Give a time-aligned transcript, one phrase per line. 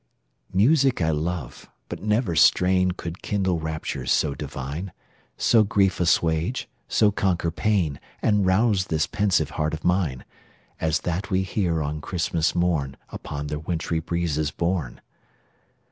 [0.51, 4.93] Music I love but never strain Could kindle raptures so divine,
[5.37, 10.25] So grief assuage, so conquer pain, And rouse this pensive heart of mine
[10.79, 15.01] As that we hear on Christmas morn, Upon the wintry breezes borne.